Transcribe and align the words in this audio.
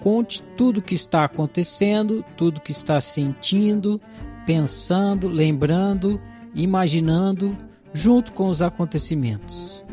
Conte 0.00 0.42
tudo 0.56 0.78
o 0.78 0.82
que 0.82 0.94
está 0.94 1.24
acontecendo, 1.24 2.24
tudo 2.36 2.58
o 2.58 2.60
que 2.60 2.72
está 2.72 3.00
sentindo, 3.00 4.00
pensando, 4.46 5.28
lembrando, 5.28 6.20
imaginando, 6.54 7.56
junto 7.92 8.32
com 8.32 8.48
os 8.48 8.62
acontecimentos. 8.62 9.84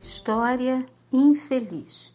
História 0.00 0.86
infeliz. 1.12 2.14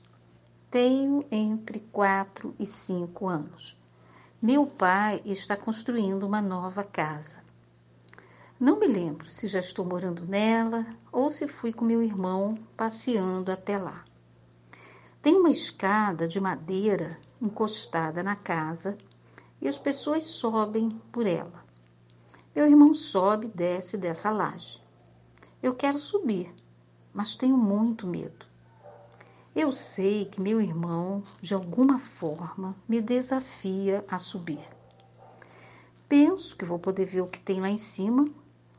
Tenho 0.71 1.25
entre 1.29 1.79
4 1.91 2.55
e 2.57 2.65
5 2.65 3.27
anos. 3.27 3.77
Meu 4.41 4.65
pai 4.65 5.21
está 5.25 5.57
construindo 5.57 6.23
uma 6.23 6.41
nova 6.41 6.83
casa. 6.83 7.43
Não 8.59 8.79
me 8.79 8.87
lembro 8.87 9.29
se 9.29 9.47
já 9.47 9.59
estou 9.59 9.83
morando 9.83 10.25
nela 10.25 10.85
ou 11.11 11.29
se 11.29 11.47
fui 11.47 11.73
com 11.73 11.83
meu 11.83 12.01
irmão 12.01 12.55
passeando 12.77 13.51
até 13.51 13.77
lá. 13.77 14.05
Tem 15.25 15.35
uma 15.35 15.49
escada 15.49 16.27
de 16.27 16.39
madeira 16.39 17.19
encostada 17.41 18.21
na 18.21 18.35
casa 18.35 18.95
e 19.59 19.67
as 19.67 19.75
pessoas 19.75 20.23
sobem 20.25 20.89
por 21.11 21.25
ela. 21.25 21.65
Meu 22.55 22.67
irmão 22.67 22.93
sobe 22.93 23.47
e 23.47 23.49
desce 23.49 23.97
dessa 23.97 24.29
laje. 24.29 24.79
Eu 25.63 25.73
quero 25.73 25.97
subir, 25.97 26.53
mas 27.11 27.33
tenho 27.33 27.57
muito 27.57 28.05
medo. 28.05 28.45
Eu 29.55 29.71
sei 29.71 30.25
que 30.25 30.39
meu 30.39 30.61
irmão, 30.61 31.23
de 31.41 31.55
alguma 31.55 31.97
forma, 31.97 32.75
me 32.87 33.01
desafia 33.01 34.05
a 34.07 34.19
subir. 34.19 34.61
Penso 36.07 36.55
que 36.55 36.63
vou 36.63 36.77
poder 36.77 37.05
ver 37.05 37.21
o 37.21 37.27
que 37.27 37.39
tem 37.39 37.59
lá 37.59 37.69
em 37.71 37.77
cima 37.77 38.25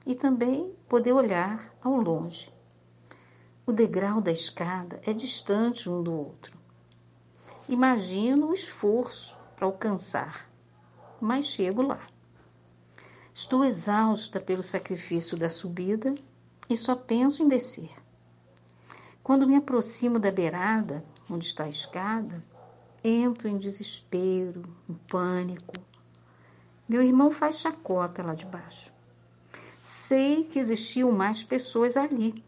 e 0.07 0.15
também 0.15 0.73
poder 0.89 1.13
olhar 1.13 1.75
ao 1.83 2.01
longe. 2.01 2.56
O 3.69 3.73
degrau 3.73 4.21
da 4.21 4.31
escada 4.31 5.01
é 5.05 5.13
distante 5.13 5.91
um 5.91 6.01
do 6.01 6.13
outro. 6.13 6.57
Imagino 7.69 8.47
o 8.47 8.55
esforço 8.55 9.37
para 9.57 9.67
alcançar, 9.67 10.49
mas 11.21 11.47
chego 11.47 11.83
lá. 11.83 12.07
Estou 13.35 13.65
exausta 13.65 14.41
pelo 14.41 14.63
sacrifício 14.63 15.37
da 15.37 15.51
subida 15.51 16.15
e 16.71 16.77
só 16.77 16.95
penso 16.95 17.43
em 17.43 17.49
descer. 17.49 17.91
Quando 19.21 19.49
me 19.49 19.57
aproximo 19.57 20.21
da 20.21 20.31
beirada, 20.31 21.05
onde 21.29 21.47
está 21.47 21.65
a 21.65 21.69
escada, 21.69 22.45
entro 23.03 23.49
em 23.49 23.59
desespero, 23.59 24.63
em 24.89 24.95
pânico. 24.95 25.75
Meu 26.89 27.03
irmão 27.03 27.33
faz 27.33 27.59
chacota 27.59 28.23
lá 28.23 28.37
de 28.37 28.47
baixo. 28.47 28.93
Sei 29.81 30.45
que 30.45 30.61
existiam 30.61 31.11
mais 31.11 31.43
pessoas 31.43 31.97
ali. 31.97 32.45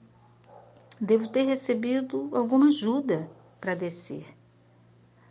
Devo 1.01 1.29
ter 1.29 1.43
recebido 1.45 2.29
alguma 2.33 2.67
ajuda 2.67 3.31
para 3.61 3.75
descer, 3.75 4.27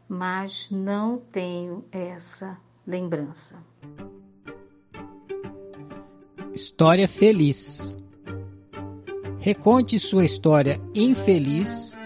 mas 0.08 0.70
não 0.72 1.18
tenho 1.18 1.84
essa 1.92 2.58
lembrança. 2.86 3.62
História 6.54 7.08
feliz. 7.08 8.00
Reconte 9.40 10.00
sua 10.00 10.26
história 10.26 10.82
infeliz, 10.96 11.98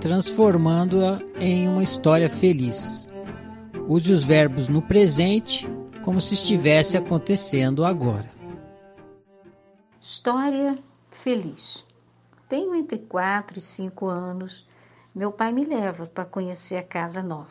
transformando-a 0.00 1.20
em 1.38 1.68
uma 1.68 1.82
história 1.82 2.28
feliz. 2.30 3.10
Use 3.86 4.10
os 4.10 4.24
verbos 4.24 4.66
no 4.68 4.80
presente 4.80 5.68
como 6.02 6.20
se 6.20 6.34
estivesse 6.34 6.96
acontecendo 6.96 7.84
agora. 7.84 8.30
História 10.00 10.78
feliz. 11.10 11.84
Tenho 12.54 12.72
entre 12.72 12.98
4 12.98 13.58
e 13.58 13.60
5 13.60 14.06
anos. 14.06 14.64
Meu 15.12 15.32
pai 15.32 15.50
me 15.50 15.64
leva 15.64 16.06
para 16.06 16.24
conhecer 16.24 16.76
a 16.76 16.84
casa 16.84 17.20
nova. 17.20 17.50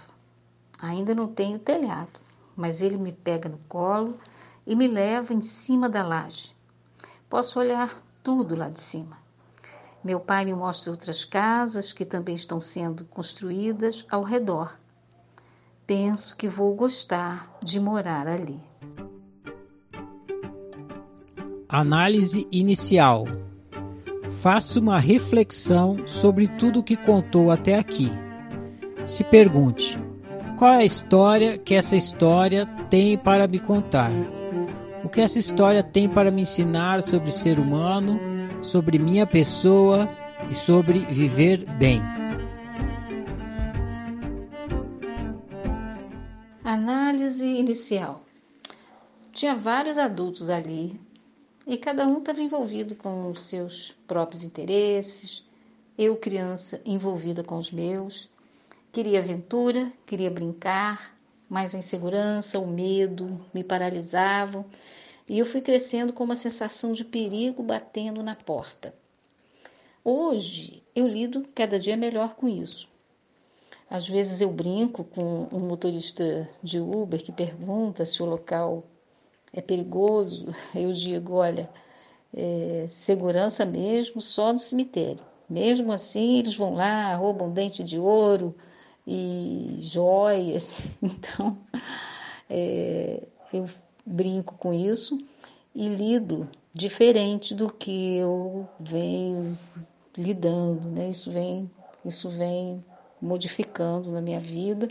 Ainda 0.79 1.13
não 1.13 1.27
tenho 1.27 1.59
telhado, 1.59 2.21
mas 2.55 2.81
ele 2.81 2.95
me 2.95 3.11
pega 3.11 3.49
no 3.49 3.57
colo 3.67 4.15
e 4.65 4.73
me 4.77 4.87
leva 4.87 5.33
em 5.33 5.41
cima 5.41 5.89
da 5.89 6.07
laje. 6.07 6.55
Posso 7.29 7.59
olhar 7.59 7.93
tudo 8.23 8.55
lá 8.55 8.69
de 8.69 8.79
cima. 8.79 9.17
Meu 10.01 10.21
pai 10.21 10.45
me 10.45 10.53
mostra 10.53 10.89
outras 10.89 11.25
casas 11.25 11.91
que 11.91 12.05
também 12.05 12.35
estão 12.35 12.61
sendo 12.61 13.03
construídas 13.03 14.07
ao 14.09 14.23
redor. 14.23 14.79
Penso 15.85 16.33
que 16.37 16.47
vou 16.47 16.73
gostar 16.75 17.57
de 17.61 17.77
morar 17.77 18.25
ali. 18.25 18.57
Análise 21.67 22.47
inicial. 22.49 23.25
Faça 24.39 24.79
uma 24.79 24.99
reflexão 24.99 26.05
sobre 26.05 26.47
tudo 26.47 26.79
o 26.79 26.83
que 26.83 26.97
contou 26.97 27.49
até 27.49 27.77
aqui. 27.77 28.11
Se 29.05 29.23
pergunte: 29.23 29.97
qual 30.57 30.73
é 30.73 30.77
a 30.77 30.85
história 30.85 31.57
que 31.57 31.73
essa 31.73 31.95
história 31.95 32.65
tem 32.89 33.17
para 33.17 33.47
me 33.47 33.59
contar? 33.59 34.11
O 35.03 35.09
que 35.09 35.21
essa 35.21 35.39
história 35.39 35.83
tem 35.83 36.07
para 36.07 36.31
me 36.31 36.41
ensinar 36.41 37.03
sobre 37.03 37.31
ser 37.31 37.59
humano, 37.59 38.19
sobre 38.61 38.97
minha 38.97 39.27
pessoa 39.27 40.09
e 40.49 40.55
sobre 40.55 40.99
viver 40.99 41.65
bem? 41.77 42.01
Análise 46.63 47.45
inicial. 47.45 48.23
Tinha 49.31 49.55
vários 49.55 49.97
adultos 49.97 50.49
ali 50.49 50.99
e 51.65 51.77
cada 51.77 52.05
um 52.05 52.19
estava 52.19 52.41
envolvido 52.41 52.95
com 52.95 53.29
os 53.29 53.43
seus 53.43 53.91
próprios 54.07 54.43
interesses. 54.43 55.45
Eu, 55.97 56.17
criança, 56.17 56.81
envolvida 56.85 57.43
com 57.43 57.57
os 57.57 57.71
meus. 57.71 58.29
Queria 58.91 59.19
aventura, 59.19 59.91
queria 60.05 60.29
brincar, 60.29 61.15
mas 61.49 61.73
a 61.73 61.77
insegurança, 61.77 62.59
o 62.59 62.67
medo 62.67 63.43
me 63.53 63.63
paralisavam 63.63 64.65
e 65.27 65.39
eu 65.39 65.45
fui 65.45 65.61
crescendo 65.61 66.11
com 66.11 66.23
uma 66.23 66.35
sensação 66.35 66.91
de 66.91 67.05
perigo 67.05 67.63
batendo 67.63 68.21
na 68.21 68.35
porta. 68.35 68.93
Hoje 70.03 70.83
eu 70.93 71.07
lido 71.07 71.47
cada 71.55 71.79
dia 71.79 71.95
melhor 71.95 72.35
com 72.35 72.47
isso. 72.47 72.89
Às 73.89 74.07
vezes 74.07 74.41
eu 74.41 74.51
brinco 74.51 75.03
com 75.03 75.47
um 75.51 75.59
motorista 75.59 76.49
de 76.61 76.79
Uber 76.79 77.23
que 77.23 77.31
pergunta 77.31 78.05
se 78.05 78.21
o 78.21 78.25
local 78.25 78.83
é 79.53 79.61
perigoso. 79.61 80.47
Eu 80.75 80.91
digo: 80.91 81.35
olha, 81.35 81.69
é, 82.33 82.85
segurança 82.89 83.65
mesmo 83.65 84.21
só 84.21 84.51
no 84.51 84.59
cemitério. 84.59 85.23
Mesmo 85.49 85.91
assim, 85.91 86.39
eles 86.39 86.55
vão 86.55 86.73
lá, 86.73 87.15
roubam 87.15 87.51
dente 87.51 87.83
de 87.83 87.99
ouro, 87.99 88.55
e 89.05 89.77
joias. 89.79 90.87
Então, 91.01 91.57
é, 92.49 93.23
eu 93.53 93.65
brinco 94.05 94.55
com 94.55 94.73
isso 94.73 95.17
e 95.75 95.87
lido 95.87 96.49
diferente 96.73 97.53
do 97.53 97.71
que 97.71 98.15
eu 98.15 98.67
venho 98.79 99.57
lidando, 100.17 100.89
né? 100.89 101.09
Isso 101.09 101.31
vem, 101.31 101.69
isso 102.05 102.29
vem 102.29 102.83
modificando 103.21 104.11
na 104.11 104.21
minha 104.21 104.39
vida 104.39 104.87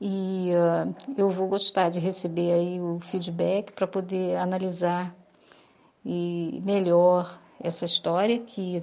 e 0.00 0.50
uh, 0.54 0.94
eu 1.16 1.30
vou 1.30 1.48
gostar 1.48 1.90
de 1.90 1.98
receber 1.98 2.52
aí 2.52 2.80
o 2.80 3.00
feedback 3.00 3.72
para 3.72 3.86
poder 3.86 4.36
analisar 4.36 5.14
e 6.04 6.62
melhor 6.64 7.38
essa 7.60 7.84
história 7.84 8.38
que 8.38 8.82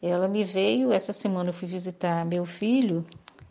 ela 0.00 0.28
me 0.28 0.44
veio. 0.44 0.92
Essa 0.92 1.12
semana 1.12 1.50
eu 1.50 1.52
fui 1.52 1.66
visitar 1.66 2.24
meu 2.24 2.46
filho 2.46 3.04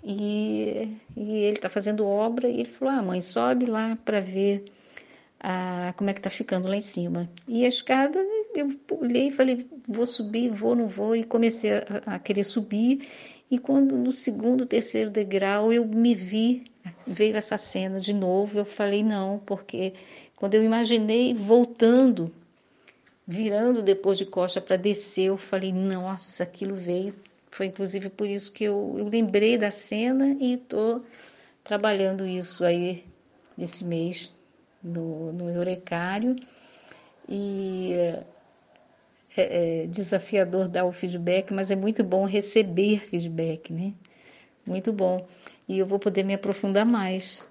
e, 0.04 0.98
e 1.16 1.38
ele 1.40 1.58
está 1.58 1.70
fazendo 1.70 2.06
obra 2.06 2.48
e 2.48 2.62
ele 2.62 2.70
falou 2.70 2.94
ah 2.94 3.02
mãe 3.02 3.22
sobe 3.22 3.66
lá 3.66 3.98
para 4.06 4.22
ver 4.22 4.64
a, 5.40 5.94
como 5.98 6.10
é 6.10 6.14
que 6.14 6.20
está 6.20 6.30
ficando 6.30 6.70
lá 6.70 6.78
em 6.78 6.82
cima. 6.82 7.30
E 7.48 7.66
a 7.66 7.68
escada 7.68 8.26
eu 8.56 8.70
olhei 9.00 9.28
e 9.28 9.32
falei 9.32 9.68
vou 9.88 10.06
subir 10.06 10.50
vou 10.50 10.76
não 10.76 10.88
vou. 10.88 11.14
E 11.14 11.26
comecei 11.26 11.74
a, 11.74 11.84
a 12.06 12.20
querer 12.20 12.44
subir 12.44 13.08
e 13.52 13.58
quando 13.58 13.98
no 13.98 14.12
segundo, 14.12 14.66
terceiro 14.66 15.10
degrau 15.10 15.74
eu 15.74 15.86
me 15.86 16.14
vi, 16.14 16.66
veio 17.06 17.36
essa 17.36 17.58
cena 17.58 18.00
de 18.00 18.14
novo, 18.14 18.60
eu 18.60 18.66
falei 18.66 19.04
não, 19.04 19.40
porque 19.40 19.94
quando 20.36 20.56
eu 20.56 20.64
imaginei 20.64 21.34
voltando, 21.34 22.32
virando 23.26 23.82
depois 23.82 24.18
de 24.18 24.26
costa 24.26 24.62
para 24.62 24.76
descer, 24.76 25.26
eu 25.26 25.38
falei, 25.38 25.74
nossa, 25.74 26.44
aquilo 26.44 26.76
veio. 26.76 27.16
Foi 27.52 27.66
inclusive 27.66 28.10
por 28.10 28.28
isso 28.28 28.52
que 28.52 28.64
eu, 28.64 28.96
eu 28.98 29.08
lembrei 29.08 29.58
da 29.58 29.72
cena 29.72 30.38
e 30.40 30.54
estou 30.54 31.04
trabalhando 31.64 32.26
isso 32.28 32.64
aí 32.64 33.04
nesse 33.58 33.84
mês 33.84 34.36
no, 34.84 35.34
no 35.34 35.50
Eurecário. 35.50 36.36
E 37.28 37.94
é, 39.36 39.84
é, 39.84 39.88
desafiador 39.88 40.68
dar 40.68 40.86
o 40.86 40.92
feedback, 40.92 41.54
mas 41.54 41.70
é 41.70 41.76
muito 41.76 42.04
bom 42.04 42.26
receber 42.26 43.00
feedback, 43.00 43.72
né? 43.72 43.94
Muito 44.66 44.92
bom. 44.92 45.28
E 45.68 45.78
eu 45.78 45.86
vou 45.86 46.00
poder 46.00 46.24
me 46.24 46.34
aprofundar 46.34 46.86
mais 46.86 47.44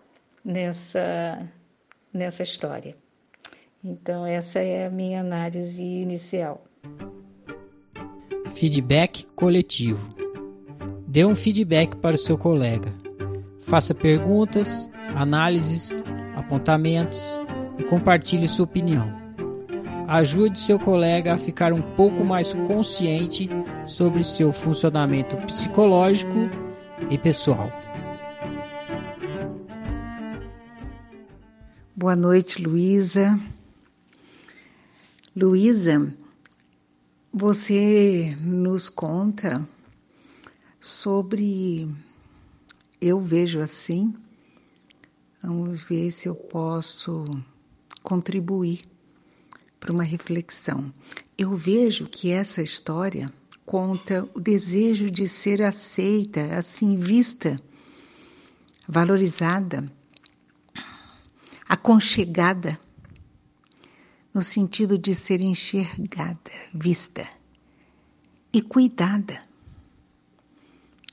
nessa, 0.45 1.49
nessa 2.13 2.43
história. 2.43 2.97
Então, 3.83 4.27
essa 4.27 4.59
é 4.59 4.87
a 4.87 4.91
minha 4.91 5.21
análise 5.21 5.85
inicial. 5.85 6.65
Feedback 8.55 9.27
coletivo. 9.37 10.15
Dê 11.07 11.25
um 11.25 11.35
feedback 11.35 11.97
para 11.97 12.17
o 12.17 12.19
seu 12.19 12.37
colega. 12.37 12.93
Faça 13.61 13.95
perguntas, 13.95 14.91
análises, 15.15 16.03
apontamentos 16.35 17.39
e 17.79 17.85
compartilhe 17.85 18.49
sua 18.49 18.65
opinião 18.65 19.18
ajude 20.09 20.59
seu 20.59 20.81
colega 20.81 21.35
a 21.35 21.39
ficar 21.39 21.71
um 21.71 21.83
pouco 21.83 22.25
mais 22.25 22.55
consciente 22.67 23.47
sobre 23.85 24.25
seu 24.25 24.51
funcionamento 24.55 25.37
psicológico 25.37 26.49
e 27.11 27.19
pessoal. 27.19 27.71
Boa 31.95 32.17
noite, 32.17 32.63
Luísa. 32.63 33.39
Luísa, 35.37 36.11
você 37.31 38.35
nos 38.41 38.89
conta 38.89 39.69
sobre 40.81 41.87
eu 42.99 43.21
vejo 43.21 43.61
assim. 43.61 44.15
Vamos 45.43 45.83
ver 45.83 46.11
se 46.11 46.29
eu 46.29 46.35
posso 46.35 47.27
contribuir 48.03 48.89
para 49.79 49.93
uma 49.93 50.03
reflexão. 50.03 50.93
Eu 51.37 51.57
vejo 51.57 52.07
que 52.07 52.31
essa 52.31 52.63
história 52.63 53.33
conta 53.65 54.29
o 54.35 54.41
desejo 54.41 55.11
de 55.11 55.29
ser 55.29 55.63
aceita, 55.63 56.57
assim 56.57 56.97
vista, 56.97 57.61
valorizada, 58.89 59.91
aconchegada, 61.69 62.81
no 64.33 64.41
sentido 64.41 64.97
de 64.99 65.15
ser 65.15 65.41
enxergada, 65.41 66.51
vista 66.73 67.29
e 68.53 68.63
cuidada. 68.63 69.43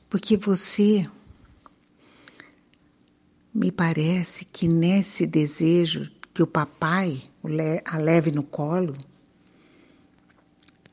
Porque 0.09 0.38
você 0.38 1.09
me 3.53 3.71
parece 3.71 4.45
que 4.45 4.67
nesse 4.67 5.25
desejo 5.25 6.09
que 6.36 6.44
o 6.44 6.48
papai 6.48 7.24
a 7.86 7.98
leve 7.98 8.30
no 8.30 8.44
colo, 8.44 8.94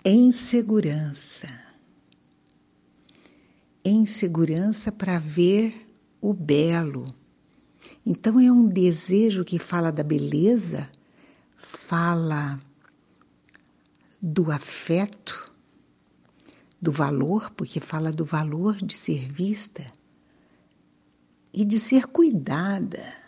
em 0.04 0.30
segurança. 0.30 1.48
Em 3.84 4.06
segurança 4.06 4.92
para 4.92 5.18
ver 5.18 5.74
o 6.20 6.32
belo. 6.32 7.12
Então 8.06 8.38
é 8.38 8.52
um 8.52 8.68
desejo 8.68 9.44
que 9.44 9.58
fala 9.58 9.90
da 9.90 10.04
beleza, 10.04 10.88
fala 11.56 12.60
do 14.22 14.52
afeto, 14.52 15.52
do 16.80 16.92
valor, 16.92 17.50
porque 17.56 17.80
fala 17.80 18.12
do 18.12 18.24
valor 18.24 18.76
de 18.76 18.96
ser 18.96 19.28
vista 19.28 19.84
e 21.52 21.64
de 21.64 21.80
ser 21.80 22.06
cuidada. 22.06 23.21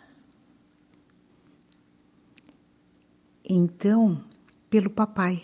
Então 3.49 4.23
pelo 4.69 4.89
papai, 4.89 5.43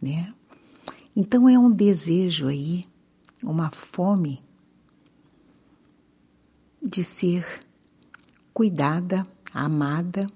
né? 0.00 0.34
Então 1.14 1.48
é 1.48 1.58
um 1.58 1.70
desejo 1.70 2.48
aí, 2.48 2.86
uma 3.42 3.70
fome 3.70 4.42
de 6.82 7.04
ser 7.04 7.46
cuidada, 8.52 9.26
amada 9.52 10.26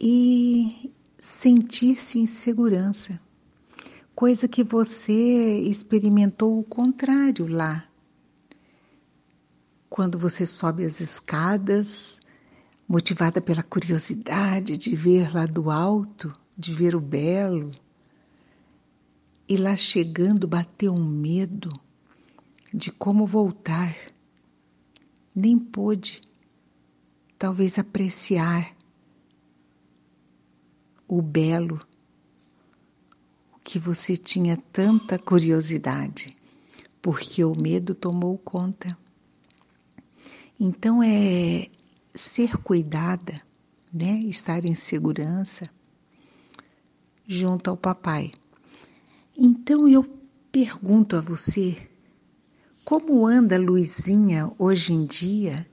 e 0.00 0.92
sentir-se 1.18 2.18
em 2.18 2.26
segurança, 2.26 3.20
coisa 4.14 4.48
que 4.48 4.64
você 4.64 5.60
experimentou 5.60 6.58
o 6.58 6.64
contrário 6.64 7.46
lá. 7.46 7.88
Quando 9.88 10.18
você 10.18 10.44
sobe 10.44 10.84
as 10.84 11.00
escadas 11.00 12.20
motivada 12.94 13.40
pela 13.40 13.64
curiosidade 13.64 14.78
de 14.78 14.94
ver 14.94 15.34
lá 15.34 15.46
do 15.46 15.68
alto, 15.68 16.32
de 16.56 16.72
ver 16.72 16.94
o 16.94 17.00
belo. 17.00 17.72
E 19.48 19.56
lá 19.56 19.76
chegando 19.76 20.46
bateu 20.46 20.94
um 20.94 21.04
medo 21.04 21.72
de 22.72 22.92
como 22.92 23.26
voltar. 23.26 23.96
Nem 25.34 25.58
pôde, 25.58 26.20
talvez, 27.36 27.80
apreciar 27.80 28.72
o 31.08 31.20
belo, 31.20 31.84
o 33.52 33.58
que 33.58 33.76
você 33.76 34.16
tinha 34.16 34.56
tanta 34.72 35.18
curiosidade, 35.18 36.36
porque 37.02 37.44
o 37.44 37.56
medo 37.56 37.92
tomou 37.92 38.38
conta. 38.38 38.96
Então 40.60 41.02
é 41.02 41.68
ser 42.14 42.56
cuidada, 42.58 43.42
né? 43.92 44.20
Estar 44.20 44.64
em 44.64 44.74
segurança 44.74 45.68
junto 47.26 47.70
ao 47.70 47.76
papai. 47.76 48.32
Então 49.36 49.88
eu 49.88 50.04
pergunto 50.52 51.16
a 51.16 51.20
você, 51.20 51.88
como 52.84 53.26
anda 53.26 53.58
Luizinha 53.58 54.52
hoje 54.58 54.92
em 54.92 55.04
dia? 55.04 55.68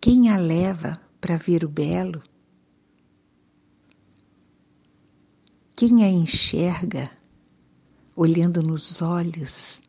Quem 0.00 0.30
a 0.30 0.36
leva 0.36 1.00
para 1.20 1.36
ver 1.36 1.64
o 1.64 1.68
belo? 1.68 2.22
Quem 5.74 6.04
a 6.04 6.08
enxerga 6.08 7.10
olhando 8.14 8.62
nos 8.62 9.00
olhos 9.02 9.82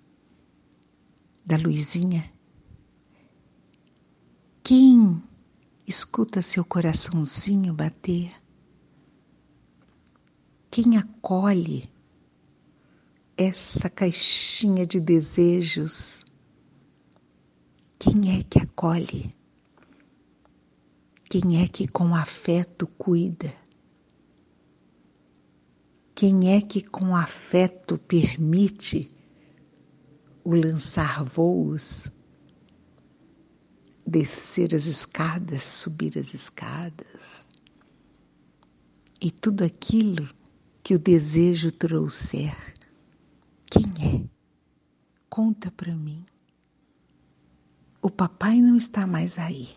da 1.45 1.57
Luizinha? 1.57 2.38
Quem 4.69 5.19
escuta 5.87 6.43
seu 6.43 6.63
coraçãozinho 6.63 7.73
bater? 7.73 8.31
Quem 10.69 10.95
acolhe 10.95 11.89
essa 13.35 13.89
caixinha 13.89 14.85
de 14.85 14.99
desejos? 14.99 16.23
Quem 17.97 18.37
é 18.37 18.43
que 18.43 18.59
acolhe? 18.59 19.31
Quem 21.27 21.63
é 21.63 21.67
que 21.67 21.87
com 21.87 22.13
afeto 22.13 22.85
cuida? 22.85 23.51
Quem 26.13 26.55
é 26.55 26.61
que 26.61 26.83
com 26.83 27.15
afeto 27.15 27.97
permite 27.97 29.11
o 30.43 30.53
lançar 30.53 31.23
voos, 31.23 32.11
descer 34.09 34.75
as 34.75 34.85
escadas, 34.85 35.63
subir 35.63 36.17
as 36.17 36.33
escadas, 36.33 37.49
e 39.21 39.31
tudo 39.31 39.63
aquilo 39.63 40.27
que 40.83 40.95
o 40.95 40.99
desejo 40.99 41.71
trouxer. 41.71 42.55
Quem 43.69 43.83
é? 44.01 44.29
Conta 45.29 45.69
para 45.71 45.95
mim. 45.95 46.25
O 48.01 48.09
papai 48.09 48.61
não 48.61 48.75
está 48.75 49.05
mais 49.05 49.37
aí. 49.37 49.69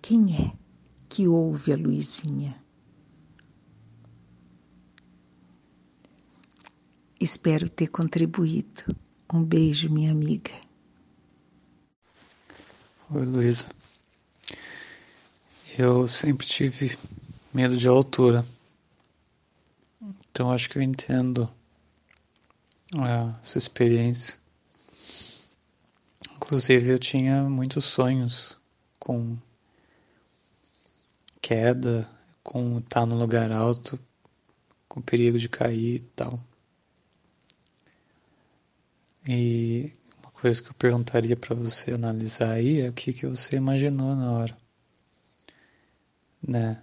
Quem 0.00 0.36
é 0.36 0.56
que 1.08 1.26
ouve 1.26 1.72
a 1.72 1.76
Luizinha? 1.76 2.62
Espero 7.20 7.68
ter 7.68 7.88
contribuído. 7.88 8.96
Um 9.32 9.42
beijo, 9.42 9.90
minha 9.90 10.12
amiga. 10.12 10.52
Oi, 13.10 13.22
Luísa. 13.26 13.66
Eu 15.76 16.08
sempre 16.08 16.46
tive 16.46 16.96
medo 17.52 17.76
de 17.76 17.86
altura. 17.86 18.44
Então 20.30 20.50
acho 20.50 20.70
que 20.70 20.78
eu 20.78 20.82
entendo 20.82 21.48
a 22.96 23.38
sua 23.42 23.58
experiência. 23.58 24.38
Inclusive 26.36 26.88
eu 26.88 26.98
tinha 26.98 27.42
muitos 27.42 27.84
sonhos 27.84 28.56
com 28.98 29.36
queda, 31.42 32.10
com 32.42 32.78
estar 32.78 33.04
num 33.04 33.18
lugar 33.18 33.52
alto, 33.52 34.00
com 34.88 35.02
perigo 35.02 35.38
de 35.38 35.50
cair 35.50 35.96
e 35.96 36.00
tal. 36.16 36.40
E 39.28 39.92
coisa 40.44 40.62
que 40.62 40.68
eu 40.68 40.74
perguntaria 40.74 41.34
para 41.34 41.54
você 41.54 41.92
analisar 41.92 42.50
aí 42.50 42.82
é 42.82 42.90
o 42.90 42.92
que, 42.92 43.14
que 43.14 43.26
você 43.26 43.56
imaginou 43.56 44.14
na 44.14 44.30
hora. 44.30 44.58
Né? 46.46 46.82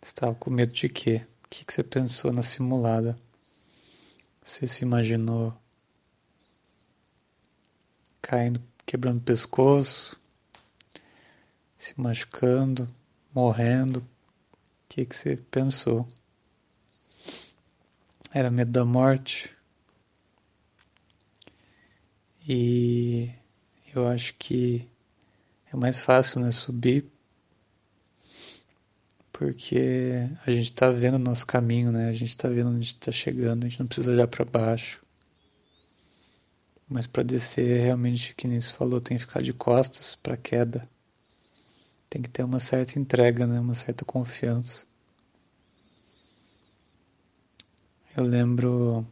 Estava 0.00 0.34
com 0.34 0.48
medo 0.48 0.72
de 0.72 0.88
quê? 0.88 1.26
O 1.44 1.48
que, 1.50 1.66
que 1.66 1.74
você 1.74 1.84
pensou 1.84 2.32
na 2.32 2.40
simulada? 2.40 3.18
Você 4.42 4.66
se 4.66 4.82
imaginou 4.82 5.54
caindo, 8.22 8.62
quebrando 8.86 9.18
o 9.18 9.24
pescoço, 9.24 10.18
se 11.76 11.92
machucando, 12.00 12.88
morrendo? 13.34 13.98
O 13.98 14.08
que, 14.88 15.04
que 15.04 15.14
você 15.14 15.36
pensou? 15.36 16.08
Era 18.32 18.50
medo 18.50 18.72
da 18.72 18.86
morte? 18.86 19.57
E 22.48 23.30
eu 23.94 24.08
acho 24.08 24.34
que 24.36 24.88
é 25.72 25.76
mais 25.76 26.00
fácil, 26.00 26.40
né, 26.40 26.50
subir 26.50 27.04
porque 29.38 30.28
a 30.44 30.50
gente 30.50 30.64
está 30.64 30.90
vendo 30.90 31.14
o 31.14 31.18
nosso 31.20 31.46
caminho, 31.46 31.92
né? 31.92 32.08
A 32.08 32.12
gente 32.12 32.30
está 32.30 32.48
vendo 32.48 32.70
onde 32.70 32.86
está 32.86 33.12
chegando, 33.12 33.64
a 33.64 33.68
gente 33.68 33.78
não 33.78 33.86
precisa 33.86 34.10
olhar 34.10 34.26
para 34.26 34.44
baixo. 34.44 35.00
Mas 36.88 37.06
para 37.06 37.22
descer, 37.22 37.82
realmente, 37.82 38.34
que 38.34 38.48
nem 38.48 38.60
se 38.60 38.72
falou, 38.72 39.00
tem 39.00 39.16
que 39.16 39.22
ficar 39.24 39.40
de 39.40 39.52
costas 39.52 40.16
para 40.16 40.36
queda. 40.36 40.82
Tem 42.10 42.20
que 42.20 42.28
ter 42.28 42.42
uma 42.42 42.58
certa 42.58 42.98
entrega, 42.98 43.46
né? 43.46 43.60
Uma 43.60 43.76
certa 43.76 44.04
confiança. 44.04 44.84
Eu 48.16 48.24
lembro 48.24 49.06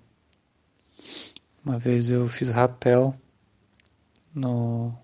uma 1.65 1.79
vez 1.79 2.11
eu 2.11 2.27
fiz 2.29 2.51
rapel 2.51 3.15
no, 4.37 4.95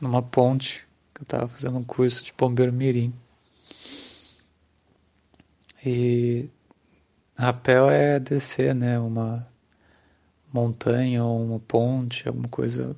numa 0.00 0.22
ponte, 0.22 0.86
que 1.14 1.22
eu 1.22 1.24
estava 1.24 1.48
fazendo 1.48 1.78
um 1.78 1.84
curso 1.84 2.22
de 2.22 2.32
bombeiro 2.36 2.72
mirim. 2.72 3.12
E 5.84 6.48
rapel 7.36 7.90
é 7.90 8.20
descer, 8.20 8.74
né? 8.74 8.98
Uma 8.98 9.48
montanha 10.52 11.24
ou 11.24 11.42
uma 11.42 11.58
ponte, 11.58 12.28
alguma 12.28 12.48
coisa 12.48 12.94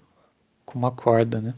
com 0.64 0.78
uma 0.78 0.90
corda, 0.90 1.40
né? 1.40 1.54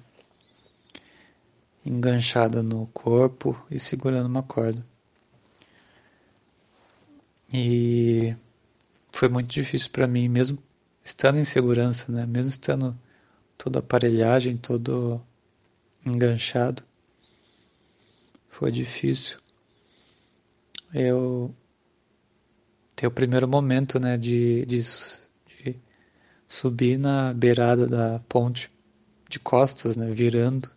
Enganchada 1.84 2.62
no 2.62 2.86
corpo 2.88 3.58
e 3.70 3.78
segurando 3.78 4.26
uma 4.26 4.42
corda. 4.42 4.84
E 7.52 8.36
foi 9.12 9.28
muito 9.28 9.48
difícil 9.48 9.90
para 9.90 10.06
mim, 10.06 10.28
mesmo 10.28 10.58
estando 11.02 11.38
em 11.38 11.44
segurança, 11.44 12.12
né? 12.12 12.26
Mesmo 12.26 12.48
estando 12.50 12.96
toda 13.56 13.78
a 13.78 13.80
aparelhagem, 13.80 14.56
todo 14.56 15.20
enganchado. 16.04 16.82
Foi 18.48 18.70
difícil. 18.70 19.38
Eu 20.94 21.54
ter 22.94 23.06
o 23.06 23.10
primeiro 23.10 23.46
momento, 23.46 24.00
né, 24.00 24.16
de, 24.16 24.64
de, 24.64 24.80
de 24.80 25.76
subir 26.48 26.98
na 26.98 27.34
beirada 27.34 27.86
da 27.86 28.20
ponte 28.28 28.70
de 29.28 29.38
costas, 29.38 29.96
né, 29.96 30.10
virando 30.10 30.70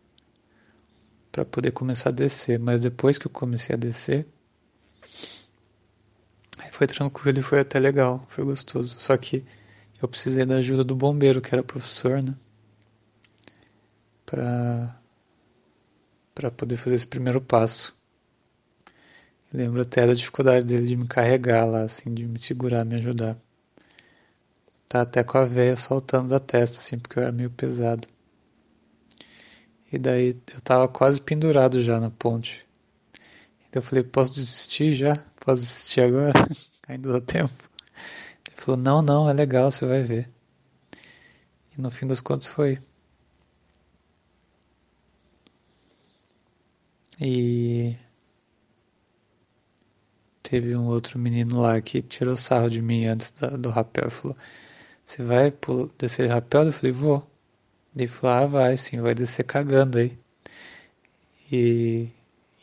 para 1.32 1.46
poder 1.46 1.72
começar 1.72 2.10
a 2.10 2.14
descer. 2.14 2.60
Mas 2.60 2.82
depois 2.82 3.18
que 3.18 3.28
eu 3.28 3.32
comecei 3.32 3.76
a 3.76 3.78
descer, 3.78 4.28
foi 6.72 6.88
tranquilo 6.88 7.40
e 7.40 7.42
foi 7.44 7.60
até 7.60 7.80
legal, 7.80 8.26
foi 8.30 8.44
gostoso. 8.44 9.00
Só 9.00 9.16
que 9.18 9.46
eu 10.02 10.08
precisei 10.08 10.46
da 10.46 10.56
ajuda 10.56 10.84
do 10.84 10.96
bombeiro, 10.96 11.42
que 11.42 11.54
era 11.54 11.64
professor, 11.64 12.24
né? 12.24 12.36
Para 14.30 14.96
para 16.36 16.52
poder 16.52 16.78
fazer 16.78 16.96
esse 16.96 17.08
primeiro 17.08 17.42
passo. 17.42 17.98
Eu 19.52 19.60
lembro 19.60 19.82
até 19.82 20.06
da 20.06 20.14
dificuldade 20.14 20.64
dele 20.66 20.86
de 20.88 20.96
me 20.96 21.08
carregar 21.08 21.66
lá, 21.66 21.82
assim, 21.82 22.14
de 22.14 22.26
me 22.26 22.40
segurar, 22.40 22.86
me 22.86 22.96
ajudar. 22.96 23.36
Tá 24.88 25.02
até 25.02 25.24
com 25.24 25.38
a 25.38 25.46
veia 25.46 25.76
saltando 25.76 26.30
da 26.30 26.40
testa, 26.40 26.78
assim, 26.78 26.98
porque 26.98 27.20
eu 27.20 27.24
era 27.24 27.32
meio 27.32 27.50
pesado. 27.50 28.08
E 29.92 29.98
daí 29.98 30.38
eu 30.54 30.62
tava 30.62 30.88
quase 30.88 31.20
pendurado 31.20 31.82
já 31.82 32.00
na 32.00 32.12
ponte. 32.12 32.66
Então 33.68 33.82
eu 33.82 33.84
falei, 33.84 34.04
posso 34.04 34.34
desistir 34.34 34.94
já? 34.94 35.16
Posso 35.40 35.62
desistir 35.62 36.02
agora? 36.02 36.34
Ainda 36.88 37.12
dá 37.14 37.22
tempo. 37.22 37.70
Ele 38.48 38.56
falou, 38.56 38.80
não, 38.80 39.02
não, 39.02 39.30
é 39.30 39.34
legal, 39.34 39.72
você 39.72 39.86
vai 39.86 40.04
ver. 40.04 40.30
E 41.78 41.82
no 41.82 41.92
fim 41.92 42.08
das 42.08 42.22
contas 42.22 42.48
foi. 42.48 42.80
E 47.22 47.98
teve 50.42 50.76
um 50.76 50.88
outro 50.88 51.20
menino 51.20 51.62
lá 51.62 51.80
que 51.82 52.02
tirou 52.02 52.36
sarro 52.38 52.70
de 52.70 52.82
mim 52.82 53.06
antes 53.06 53.32
da, 53.32 53.50
do 53.50 53.70
rapel. 53.70 54.10
Falou: 54.10 54.38
Você 55.06 55.24
vai 55.24 55.54
descer 55.98 56.30
rapel? 56.30 56.68
Eu 56.68 56.74
falei: 56.74 56.92
Vou. 56.92 57.30
Ele 57.96 58.08
falou: 58.08 58.38
Ah, 58.38 58.46
vai 58.48 58.78
sim, 58.78 59.02
vai 59.02 59.14
descer 59.14 59.44
cagando 59.44 59.98
aí. 60.00 60.18
E, 61.52 62.08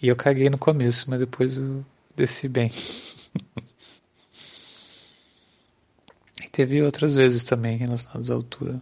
e 0.00 0.08
eu 0.08 0.16
caguei 0.16 0.48
no 0.48 0.58
começo, 0.58 1.10
mas 1.10 1.18
depois 1.18 1.58
eu 1.58 1.84
desci 2.14 2.48
bem. 2.48 2.70
e 6.42 6.48
teve 6.50 6.82
outras 6.82 7.14
vezes 7.14 7.44
também 7.44 7.76
relacionadas 7.76 8.30
à 8.30 8.34
altura. 8.34 8.80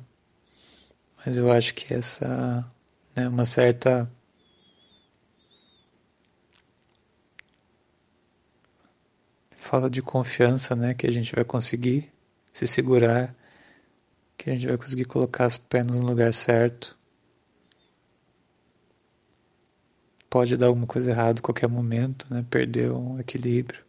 Mas 1.27 1.37
eu 1.37 1.51
acho 1.51 1.75
que 1.75 1.93
essa, 1.95 2.71
né, 3.17 3.29
uma 3.29 3.47
certa 3.47 4.09
fala 9.65 9.89
de 9.89 10.03
confiança, 10.03 10.77
né? 10.77 10.95
Que 10.95 11.07
a 11.07 11.11
gente 11.11 11.35
vai 11.35 11.45
conseguir 11.45 12.13
se 12.53 12.67
segurar, 12.67 13.35
que 14.37 14.51
a 14.51 14.55
gente 14.55 14.69
vai 14.69 14.77
conseguir 14.77 15.07
colocar 15.07 15.47
as 15.47 15.57
pernas 15.57 15.99
no 15.99 16.07
lugar 16.07 16.33
certo. 16.33 16.99
Pode 20.29 20.57
dar 20.57 20.67
alguma 20.67 20.87
coisa 20.87 21.11
errada 21.11 21.41
a 21.41 21.43
qualquer 21.43 21.69
momento, 21.69 22.27
né? 22.33 22.45
Perder 22.51 22.93
um 22.93 23.19
equilíbrio. 23.19 23.83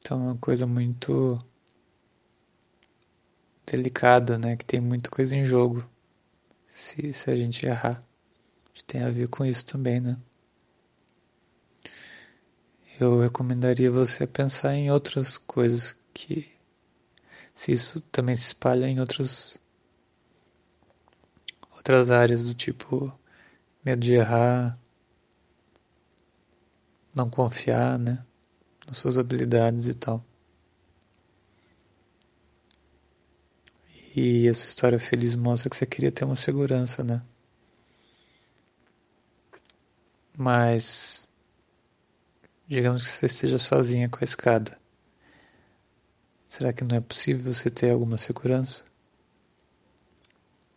Então 0.00 0.18
é 0.20 0.22
uma 0.32 0.38
coisa 0.38 0.66
muito 0.66 1.38
delicada, 3.66 4.38
né? 4.38 4.56
Que 4.56 4.64
tem 4.64 4.80
muita 4.80 5.10
coisa 5.10 5.36
em 5.36 5.44
jogo. 5.44 5.86
Se, 6.66 7.12
se 7.12 7.30
a 7.30 7.36
gente 7.36 7.66
errar. 7.66 8.02
A 8.64 8.68
gente 8.68 8.84
tem 8.86 9.02
a 9.02 9.10
ver 9.10 9.28
com 9.28 9.44
isso 9.44 9.66
também, 9.66 10.00
né? 10.00 10.16
eu 13.00 13.20
recomendaria 13.20 13.90
você 13.90 14.26
pensar 14.26 14.74
em 14.74 14.90
outras 14.90 15.38
coisas 15.38 15.96
que 16.12 16.50
se 17.54 17.72
isso 17.72 18.00
também 18.00 18.34
se 18.36 18.48
espalha 18.48 18.86
em 18.86 19.00
outros 19.00 19.56
outras 21.76 22.10
áreas 22.10 22.44
do 22.44 22.54
tipo 22.54 23.16
medo 23.84 24.00
de 24.00 24.14
errar, 24.14 24.78
não 27.14 27.30
confiar, 27.30 27.98
né, 27.98 28.24
nas 28.86 28.98
suas 28.98 29.16
habilidades 29.16 29.88
e 29.88 29.94
tal. 29.94 30.24
E 34.16 34.48
essa 34.48 34.66
história 34.66 34.98
feliz 34.98 35.36
mostra 35.36 35.70
que 35.70 35.76
você 35.76 35.86
queria 35.86 36.10
ter 36.10 36.24
uma 36.24 36.36
segurança, 36.36 37.04
né? 37.04 37.22
Mas 40.36 41.27
digamos 42.68 43.04
que 43.04 43.10
você 43.10 43.26
esteja 43.26 43.58
sozinha 43.58 44.08
com 44.10 44.18
a 44.20 44.24
escada. 44.24 44.78
Será 46.46 46.72
que 46.72 46.84
não 46.84 46.96
é 46.96 47.00
possível 47.00 47.52
você 47.52 47.70
ter 47.70 47.90
alguma 47.90 48.18
segurança? 48.18 48.84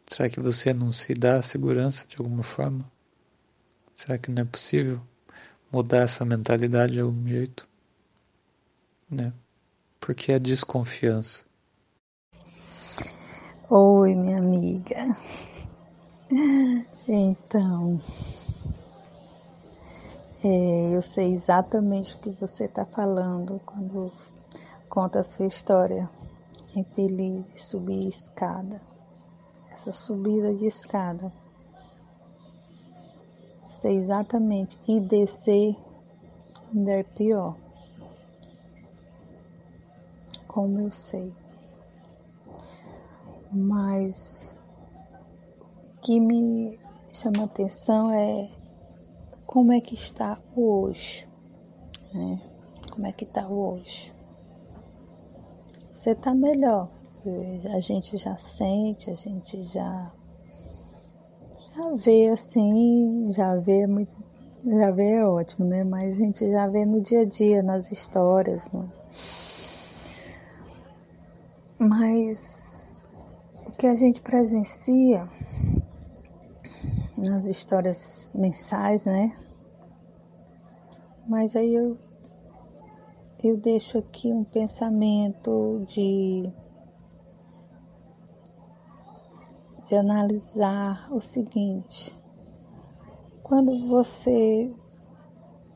Será 0.08 0.30
que 0.30 0.40
você 0.40 0.74
não 0.74 0.92
se 0.92 1.14
dá 1.14 1.42
segurança 1.42 2.08
de 2.08 2.16
alguma 2.18 2.44
forma? 2.44 2.90
Será 3.94 4.18
que 4.18 4.32
não 4.32 4.42
é 4.42 4.46
possível 4.46 5.02
mudar 5.72 6.00
essa 6.00 6.26
mentalidade 6.26 6.94
de 6.94 7.02
algum 7.02 7.26
jeito? 7.26 7.68
Né? 9.10 9.34
Porque 10.00 10.32
a 10.32 10.40
desconfiança. 10.40 11.44
Oi, 13.70 14.16
minha 14.16 14.38
amiga. 14.38 15.16
Então, 17.08 18.00
é, 20.44 20.96
eu 20.96 21.02
sei 21.04 21.32
exatamente 21.34 22.16
o 22.16 22.20
que 22.20 22.32
você 22.32 22.66
está 22.66 22.84
falando 22.84 23.62
quando 23.64 24.12
conta 24.90 25.20
a 25.20 25.24
sua 25.24 25.46
história 25.46 26.10
infeliz 26.76 27.46
de 27.54 27.62
subir 27.62 28.08
escada. 28.08 28.82
Essa 29.72 29.92
subida 29.92 30.54
de 30.56 30.66
escada. 30.66 31.32
Sei 33.70 33.98
exatamente. 33.98 34.80
E 34.88 35.00
descer 35.00 35.76
ainda 36.74 36.92
é 36.92 37.04
pior. 37.04 37.56
Como 40.48 40.80
eu 40.80 40.90
sei. 40.90 41.32
Mas 43.52 44.60
o 45.98 46.02
que 46.02 46.20
me 46.20 46.80
chama 47.12 47.44
atenção 47.44 48.12
é 48.12 48.50
como 49.52 49.74
é 49.74 49.82
que 49.82 49.96
está 49.96 50.40
hoje, 50.56 51.28
né? 52.14 52.42
Como 52.90 53.06
é 53.06 53.12
que 53.12 53.26
está 53.26 53.50
hoje? 53.50 54.14
Você 55.92 56.12
está 56.12 56.34
melhor. 56.34 56.90
A 57.74 57.80
gente 57.80 58.16
já 58.16 58.38
sente, 58.38 59.12
a 59.12 59.14
gente 59.14 59.62
já 59.64 60.10
já 61.76 61.94
vê 61.96 62.30
assim, 62.30 63.30
já 63.34 63.58
vê 63.58 63.86
muito, 63.86 64.14
já 64.66 64.90
vê 64.90 65.16
é 65.16 65.26
ótimo, 65.26 65.66
né? 65.66 65.84
Mas 65.84 66.16
a 66.16 66.24
gente 66.24 66.50
já 66.50 66.68
vê 66.68 66.86
no 66.86 67.02
dia 67.02 67.24
a 67.24 67.26
dia, 67.26 67.62
nas 67.62 67.92
histórias, 67.92 68.72
né? 68.72 68.88
Mas 71.78 73.04
o 73.68 73.72
que 73.74 73.86
a 73.86 73.96
gente 73.96 74.22
presencia 74.22 75.28
nas 77.18 77.46
histórias 77.46 78.32
mensais, 78.34 79.04
né? 79.04 79.36
Mas 81.32 81.56
aí 81.56 81.74
eu, 81.74 81.98
eu 83.42 83.56
deixo 83.56 83.98
aqui 83.98 84.34
um 84.34 84.44
pensamento 84.44 85.82
de, 85.88 86.44
de 89.88 89.96
analisar 89.96 91.08
o 91.10 91.22
seguinte. 91.22 92.14
Quando 93.42 93.88
você 93.88 94.70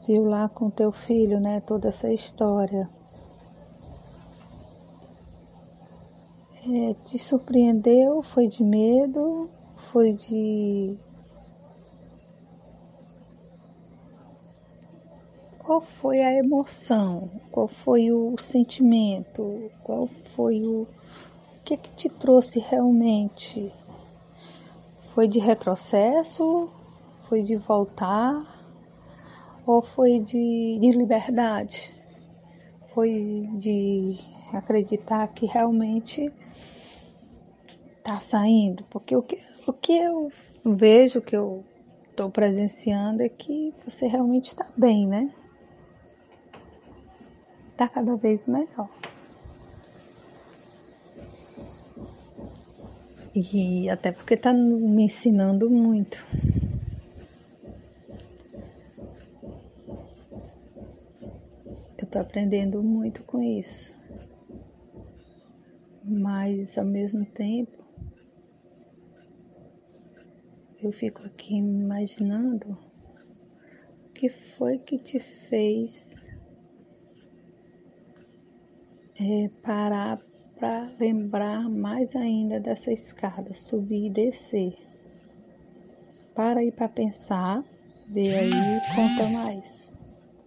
viu 0.05 0.25
lá 0.25 0.49
com 0.49 0.69
teu 0.69 0.91
filho, 0.91 1.39
né, 1.39 1.61
toda 1.61 1.87
essa 1.87 2.11
história, 2.11 2.89
é, 6.67 6.93
te 6.95 7.17
surpreendeu? 7.17 8.21
Foi 8.21 8.49
de 8.49 8.61
medo? 8.61 9.49
Foi 9.77 10.11
de 10.11 10.97
qual 15.65 15.81
foi 15.81 16.21
a 16.21 16.31
emoção, 16.31 17.27
qual 17.51 17.67
foi 17.67 18.11
o 18.11 18.35
sentimento, 18.37 19.71
qual 19.81 20.05
foi 20.05 20.61
o, 20.61 20.83
o 20.83 20.87
que, 21.63 21.75
que 21.75 21.89
te 21.95 22.07
trouxe 22.07 22.59
realmente? 22.59 23.73
Foi 25.15 25.27
de 25.27 25.39
retrocesso? 25.39 26.69
Foi 27.23 27.41
de 27.41 27.55
voltar? 27.55 28.45
Ou 29.65 29.81
foi 29.81 30.19
de, 30.19 30.77
de 30.79 30.91
liberdade? 30.91 31.91
Foi 32.93 33.49
de 33.57 34.19
acreditar 34.53 35.27
que 35.29 35.47
realmente 35.47 36.31
está 37.97 38.19
saindo? 38.19 38.83
Porque 38.83 39.15
o 39.15 39.23
que, 39.23 39.41
o 39.65 39.73
que 39.73 39.97
eu 39.97 40.31
vejo, 40.63 41.21
que 41.21 41.35
eu 41.35 41.63
estou 42.07 42.29
presenciando 42.29 43.23
é 43.23 43.29
que 43.29 43.73
você 43.83 44.05
realmente 44.05 44.49
está 44.49 44.67
bem, 44.77 45.07
né? 45.07 45.33
Está 47.75 47.89
cada 47.89 48.15
vez 48.15 48.47
melhor. 48.47 48.89
E 53.35 53.89
até 53.89 54.13
porque 54.13 54.35
está 54.35 54.53
me 54.53 55.03
ensinando 55.03 55.69
muito. 55.69 56.25
Eu 61.97 62.03
estou 62.05 62.21
aprendendo 62.21 62.81
muito 62.81 63.23
com 63.23 63.43
isso. 63.43 63.93
Mas 66.01 66.77
ao 66.77 66.85
mesmo 66.85 67.25
tempo, 67.25 67.83
eu 70.81 70.93
fico 70.93 71.25
aqui 71.25 71.55
imaginando 71.55 72.77
o 74.05 74.13
que 74.13 74.29
foi 74.29 74.77
que 74.77 74.97
te 74.97 75.19
fez 75.19 76.23
é, 79.19 79.49
parar 79.63 80.19
para 80.59 80.89
lembrar 80.99 81.69
mais 81.69 82.15
ainda 82.15 82.59
dessa 82.59 82.91
escada, 82.91 83.53
subir 83.53 84.07
e 84.07 84.09
descer. 84.09 84.73
Para 86.33 86.61
aí 86.61 86.71
para 86.71 86.89
pensar, 86.89 87.63
ver 88.07 88.35
aí 88.35 88.51
conta 88.95 89.29
mais. 89.29 89.91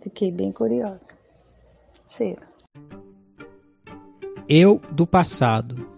Fiquei 0.00 0.30
bem 0.30 0.52
curiosa. 0.52 1.16
Cheira. 2.06 2.48
Eu 4.48 4.80
do 4.90 5.06
passado. 5.06 5.88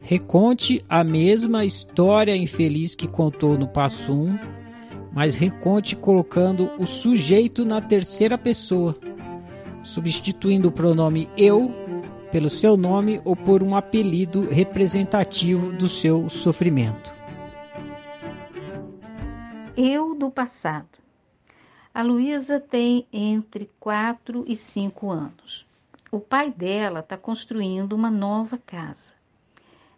Reconte 0.00 0.84
a 0.88 1.04
mesma 1.04 1.64
história 1.64 2.36
infeliz 2.36 2.94
que 2.94 3.06
contou 3.06 3.58
no 3.58 3.68
passo 3.68 4.12
1, 4.12 4.38
mas 5.12 5.34
reconte 5.34 5.94
colocando 5.94 6.70
o 6.78 6.86
sujeito 6.86 7.64
na 7.64 7.80
terceira 7.80 8.38
pessoa, 8.38 8.96
substituindo 9.82 10.68
o 10.68 10.72
pronome 10.72 11.28
eu 11.36 11.79
pelo 12.30 12.48
seu 12.48 12.76
nome 12.76 13.20
ou 13.24 13.34
por 13.34 13.62
um 13.62 13.76
apelido 13.76 14.48
representativo 14.48 15.72
do 15.72 15.88
seu 15.88 16.28
sofrimento. 16.28 17.14
Eu 19.76 20.14
do 20.14 20.30
passado. 20.30 20.98
A 21.92 22.02
Luísa 22.02 22.60
tem 22.60 23.06
entre 23.12 23.70
4 23.80 24.44
e 24.46 24.54
5 24.54 25.10
anos. 25.10 25.66
O 26.10 26.20
pai 26.20 26.50
dela 26.50 27.00
está 27.00 27.16
construindo 27.16 27.94
uma 27.94 28.10
nova 28.10 28.58
casa. 28.58 29.14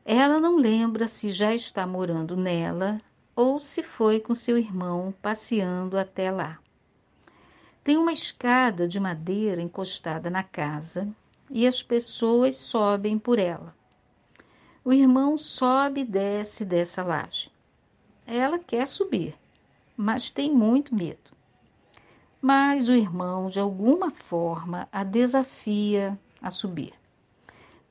Ela 0.04 0.40
não 0.40 0.56
lembra 0.56 1.06
se 1.06 1.30
já 1.30 1.54
está 1.54 1.86
morando 1.86 2.36
nela 2.36 3.00
ou 3.36 3.58
se 3.60 3.82
foi 3.82 4.20
com 4.20 4.34
seu 4.34 4.58
irmão 4.58 5.14
passeando 5.22 5.98
até 5.98 6.30
lá. 6.30 6.58
Tem 7.84 7.96
uma 7.96 8.12
escada 8.12 8.86
de 8.86 9.00
madeira 9.00 9.60
encostada 9.60 10.30
na 10.30 10.42
casa 10.42 11.08
e 11.54 11.66
as 11.66 11.82
pessoas 11.82 12.56
sobem 12.56 13.18
por 13.18 13.38
ela. 13.38 13.76
O 14.82 14.90
irmão 14.90 15.36
sobe 15.36 16.00
e 16.00 16.04
desce 16.04 16.64
dessa 16.64 17.04
laje. 17.04 17.50
Ela 18.26 18.58
quer 18.58 18.88
subir, 18.88 19.36
mas 19.94 20.30
tem 20.30 20.50
muito 20.50 20.94
medo. 20.94 21.30
Mas 22.40 22.88
o 22.88 22.94
irmão, 22.94 23.48
de 23.48 23.60
alguma 23.60 24.10
forma, 24.10 24.88
a 24.90 25.04
desafia 25.04 26.18
a 26.40 26.50
subir. 26.50 26.94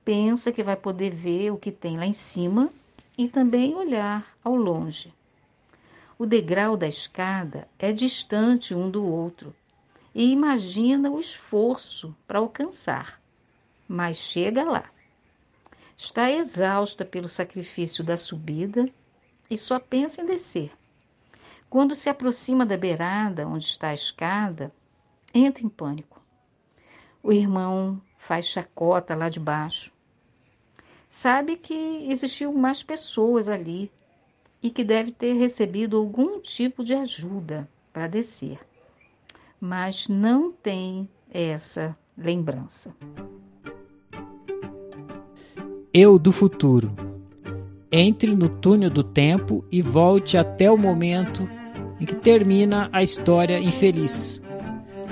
Pensa 0.04 0.52
que 0.52 0.64
vai 0.64 0.76
poder 0.76 1.12
ver 1.12 1.52
o 1.52 1.58
que 1.58 1.72
tem 1.72 1.98
lá 1.98 2.06
em 2.08 2.14
cima 2.14 2.68
e 3.16 3.30
também 3.30 3.76
olhar 3.76 4.26
ao 4.44 4.56
longe. 4.56 5.14
O 6.18 6.26
degrau 6.26 6.76
da 6.76 6.88
escada 6.88 7.68
é 7.78 7.94
distante 7.94 8.74
um 8.74 8.90
do 8.90 9.06
outro 9.06 9.56
e 10.14 10.32
imagina 10.32 11.12
o 11.12 11.20
esforço 11.20 12.16
para 12.28 12.40
alcançar 12.40 13.21
mas 13.92 14.16
chega 14.16 14.64
lá. 14.64 14.90
Está 15.98 16.32
exausta 16.32 17.04
pelo 17.04 17.28
sacrifício 17.28 18.06
da 18.06 18.16
subida 18.16 18.90
e 19.50 19.58
só 19.58 19.80
pensa 19.80 20.22
em 20.22 20.26
descer. 20.26 20.72
Quando 21.70 21.94
se 21.94 22.10
aproxima 22.10 22.66
da 22.66 22.78
beirada 22.78 23.46
onde 23.46 23.66
está 23.66 23.90
a 23.90 23.94
escada, 23.94 24.72
entra 25.34 25.66
em 25.66 25.70
pânico. 25.70 26.24
O 27.22 27.34
irmão 27.34 28.02
faz 28.18 28.46
chacota 28.46 29.14
lá 29.14 29.28
de 29.28 29.42
baixo. 29.42 29.92
sabe 31.10 31.58
que 31.58 32.10
existiu 32.10 32.54
mais 32.54 32.82
pessoas 32.82 33.50
ali 33.50 33.92
e 34.64 34.70
que 34.70 34.86
deve 34.86 35.12
ter 35.12 35.34
recebido 35.34 35.98
algum 35.98 36.40
tipo 36.40 36.82
de 36.82 36.94
ajuda 36.94 37.70
para 37.92 38.08
descer, 38.08 38.58
mas 39.60 40.08
não 40.08 40.50
tem 40.50 41.10
essa 41.30 41.94
lembrança. 42.18 42.96
Eu 45.94 46.18
do 46.18 46.32
futuro. 46.32 46.96
Entre 47.92 48.34
no 48.34 48.48
túnel 48.48 48.90
do 48.90 49.04
tempo 49.04 49.66
e 49.70 49.82
volte 49.82 50.38
até 50.38 50.72
o 50.72 50.78
momento 50.78 51.50
em 52.00 52.06
que 52.06 52.16
termina 52.16 52.88
a 52.94 53.04
história 53.04 53.60
infeliz. 53.60 54.42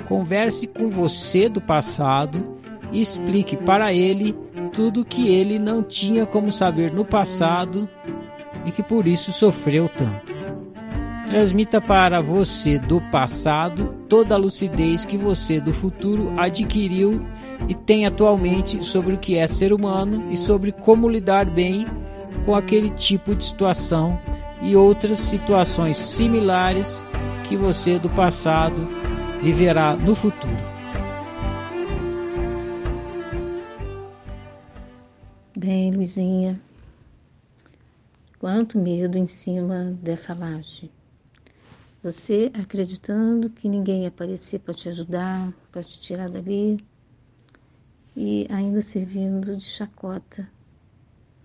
Converse 0.08 0.66
com 0.66 0.88
você 0.88 1.50
do 1.50 1.60
passado 1.60 2.56
e 2.90 3.02
explique 3.02 3.58
para 3.58 3.92
ele 3.92 4.34
tudo 4.72 5.04
que 5.04 5.28
ele 5.28 5.58
não 5.58 5.82
tinha 5.82 6.24
como 6.24 6.50
saber 6.50 6.90
no 6.90 7.04
passado 7.04 7.86
e 8.64 8.70
que 8.70 8.82
por 8.82 9.06
isso 9.06 9.34
sofreu 9.34 9.86
tanto. 9.86 10.39
Transmita 11.30 11.80
para 11.80 12.20
você 12.20 12.76
do 12.76 13.00
passado 13.02 13.94
toda 14.08 14.34
a 14.34 14.36
lucidez 14.36 15.04
que 15.04 15.16
você 15.16 15.60
do 15.60 15.72
futuro 15.72 16.34
adquiriu 16.36 17.24
e 17.68 17.74
tem 17.74 18.04
atualmente 18.04 18.84
sobre 18.84 19.14
o 19.14 19.18
que 19.18 19.38
é 19.38 19.46
ser 19.46 19.72
humano 19.72 20.26
e 20.32 20.36
sobre 20.36 20.72
como 20.72 21.08
lidar 21.08 21.48
bem 21.48 21.86
com 22.44 22.52
aquele 22.52 22.90
tipo 22.90 23.32
de 23.32 23.44
situação 23.44 24.20
e 24.60 24.74
outras 24.74 25.20
situações 25.20 25.98
similares 25.98 27.04
que 27.48 27.56
você 27.56 27.96
do 27.96 28.10
passado 28.10 28.88
viverá 29.40 29.94
no 29.94 30.16
futuro. 30.16 30.56
Bem, 35.56 35.92
Luizinha, 35.92 36.60
quanto 38.36 38.76
medo 38.76 39.16
em 39.16 39.28
cima 39.28 39.96
dessa 40.02 40.34
laje. 40.34 40.90
Você 42.02 42.50
acreditando 42.58 43.50
que 43.50 43.68
ninguém 43.68 44.02
ia 44.02 44.08
aparecer 44.08 44.60
para 44.60 44.72
te 44.72 44.88
ajudar, 44.88 45.52
para 45.70 45.82
te 45.82 46.00
tirar 46.00 46.30
dali, 46.30 46.82
e 48.16 48.46
ainda 48.50 48.80
servindo 48.80 49.54
de 49.54 49.64
chacota 49.64 50.50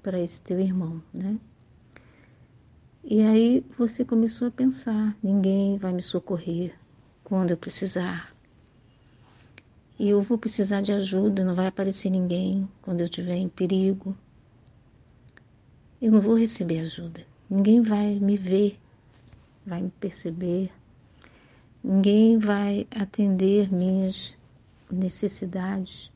para 0.02 0.18
esse 0.18 0.42
teu 0.42 0.58
irmão, 0.60 1.04
né? 1.14 1.38
E 3.04 3.22
aí 3.22 3.66
você 3.78 4.06
começou 4.06 4.48
a 4.48 4.52
pensar: 4.52 5.18
ninguém 5.22 5.78
vai 5.78 5.92
me 5.92 6.02
socorrer 6.02 6.74
quando 7.22 7.52
eu 7.52 7.58
precisar. 7.58 8.34
E 10.00 10.10
eu 10.10 10.22
vou 10.22 10.38
precisar 10.38 10.82
de 10.82 10.94
ajuda, 10.94 11.44
não 11.44 11.54
vai 11.54 11.68
aparecer 11.68 12.10
ninguém 12.10 12.68
quando 12.82 13.02
eu 13.02 13.06
estiver 13.06 13.36
em 13.36 13.50
perigo. 13.50 14.16
Eu 16.02 16.14
não 16.14 16.22
vou 16.22 16.36
receber 16.38 16.80
ajuda. 16.80 17.26
Ninguém 17.50 17.82
vai 17.82 18.16
me 18.16 18.38
ver 18.38 18.80
vai 19.66 19.82
me 19.82 19.90
perceber, 20.00 20.72
ninguém 21.84 22.38
vai 22.38 22.88
atender 22.92 23.74
minhas 23.74 24.38
necessidades. 24.92 26.12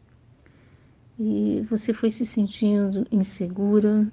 E 1.18 1.66
você 1.70 1.94
foi 1.94 2.10
se 2.10 2.26
sentindo 2.26 3.06
insegura 3.12 4.08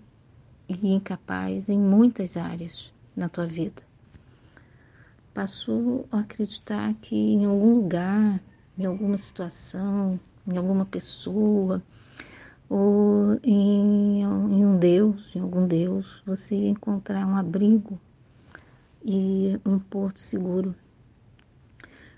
e 0.68 0.94
incapaz 0.94 1.68
em 1.68 1.78
muitas 1.78 2.36
áreas 2.36 2.92
na 3.14 3.28
tua 3.28 3.46
vida. 3.46 3.82
Passou 5.32 6.08
a 6.10 6.20
acreditar 6.20 6.94
que 6.94 7.14
em 7.14 7.44
algum 7.44 7.74
lugar, 7.74 8.40
em 8.76 8.86
alguma 8.86 9.18
situação, 9.18 10.18
em 10.50 10.56
alguma 10.56 10.86
pessoa, 10.86 11.82
ou 12.68 13.38
em, 13.44 14.22
em 14.22 14.64
um 14.64 14.78
Deus, 14.78 15.36
em 15.36 15.40
algum 15.40 15.66
Deus, 15.66 16.22
você 16.26 16.56
ia 16.56 16.70
encontrar 16.70 17.26
um 17.26 17.36
abrigo 17.36 18.00
e 19.06 19.60
um 19.64 19.78
porto 19.78 20.18
seguro. 20.18 20.74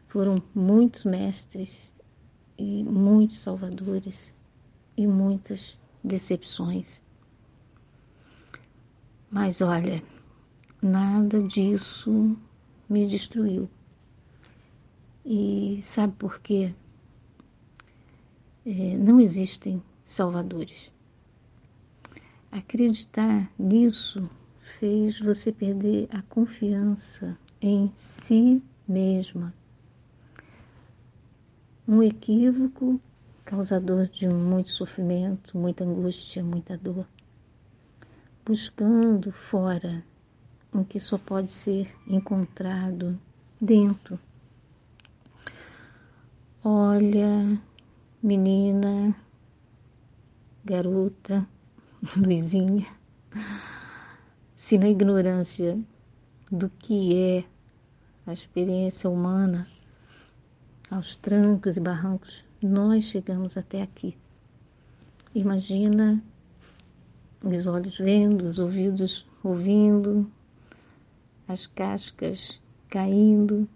Foram 0.06 0.42
muitos 0.54 1.04
mestres 1.04 1.94
e 2.56 2.82
muitos 2.82 3.36
salvadores 3.36 4.34
e 4.96 5.06
muitas 5.06 5.78
decepções. 6.02 7.02
Mas 9.30 9.60
olha, 9.60 10.02
nada 10.80 11.42
disso 11.42 12.34
me 12.88 13.06
destruiu. 13.06 13.68
E 15.26 15.80
sabe 15.82 16.14
por 16.14 16.40
quê? 16.40 16.74
É, 18.64 18.96
não 18.96 19.20
existem 19.20 19.82
salvadores. 20.02 20.90
Acreditar 22.50 23.52
nisso 23.58 24.26
fez 24.68 25.18
você 25.18 25.50
perder 25.50 26.08
a 26.10 26.22
confiança 26.22 27.36
em 27.60 27.90
si 27.94 28.62
mesma. 28.86 29.52
Um 31.86 32.02
equívoco 32.02 33.00
causador 33.44 34.06
de 34.06 34.28
muito 34.28 34.68
sofrimento, 34.68 35.56
muita 35.56 35.84
angústia, 35.84 36.44
muita 36.44 36.76
dor. 36.76 37.06
Buscando 38.44 39.32
fora 39.32 40.04
o 40.72 40.84
que 40.84 41.00
só 41.00 41.16
pode 41.18 41.50
ser 41.50 41.90
encontrado 42.06 43.18
dentro. 43.60 44.20
Olha, 46.62 47.60
menina, 48.22 49.16
garota, 50.64 51.48
Luizinha 52.16 52.86
se 54.68 54.76
na 54.76 54.90
ignorância 54.90 55.78
do 56.52 56.68
que 56.68 57.16
é 57.16 57.44
a 58.26 58.34
experiência 58.34 59.08
humana, 59.08 59.66
aos 60.90 61.16
trancos 61.16 61.78
e 61.78 61.80
barrancos, 61.80 62.46
nós 62.60 63.04
chegamos 63.04 63.56
até 63.56 63.80
aqui. 63.80 64.14
Imagina 65.34 66.22
os 67.42 67.66
olhos 67.66 67.96
vendo, 67.96 68.42
os 68.42 68.58
ouvidos 68.58 69.26
ouvindo, 69.42 70.30
as 71.48 71.66
cascas 71.66 72.60
caindo. 72.90 73.66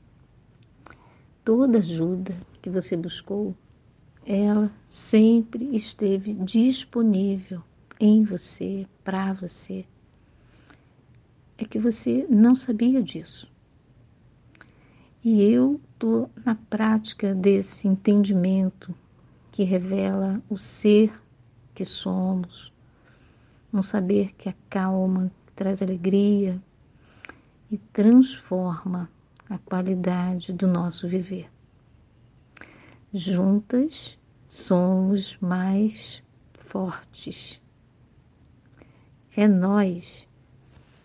Toda 1.43 1.79
ajuda 1.79 2.37
que 2.61 2.69
você 2.69 2.99
buscou, 2.99 3.57
ela 4.27 4.71
sempre 4.85 5.75
esteve 5.75 6.35
disponível 6.35 7.63
em 7.99 8.23
você, 8.25 8.87
para 9.03 9.33
você 9.33 9.87
é 11.63 11.65
que 11.65 11.79
você 11.79 12.27
não 12.29 12.55
sabia 12.55 13.03
disso. 13.03 13.51
E 15.25 15.43
eu 15.43 15.81
estou 15.93 16.29
na 16.45 16.55
prática 16.55 17.35
desse 17.35 17.87
entendimento 17.87 18.95
que 19.53 19.63
revela 19.63 20.43
o 20.49 20.57
ser 20.57 21.13
que 21.75 21.85
somos, 21.85 22.73
um 23.73 23.83
saber 23.83 24.35
que 24.35 24.49
acalma, 24.49 25.31
que 25.47 25.53
traz 25.53 25.81
alegria 25.81 26.61
e 27.71 27.79
transforma 27.79 29.09
a 29.49 29.59
qualidade 29.59 30.53
do 30.53 30.67
nosso 30.67 31.07
viver. 31.09 31.49
Juntas 33.13 34.19
somos 34.49 35.39
mais 35.39 36.23
fortes. 36.55 37.63
É 39.37 39.47
nós 39.47 40.27